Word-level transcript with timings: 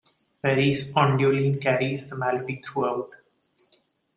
Perrey's 0.43 0.87
Ondioline 0.95 1.61
carries 1.61 2.07
the 2.07 2.15
melody 2.15 2.55
throughout. 2.65 3.11